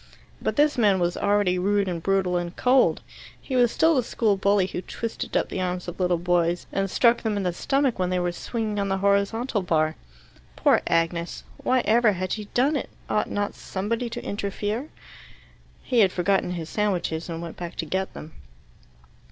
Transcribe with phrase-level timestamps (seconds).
[0.41, 3.01] But this man was already rude and brutal and cold:
[3.39, 6.81] he was still the school bully who twisted up the arms of little boys, and
[6.81, 8.31] ran pins into them at chapel, and struck them in the stomach when they were
[8.31, 9.95] swinging on the horizontal bar.
[10.55, 12.89] Poor Agnes; why ever had she done it?
[13.11, 14.89] Ought not somebody to interfere?
[15.83, 18.33] He had forgotten his sandwiches, and went back to get them.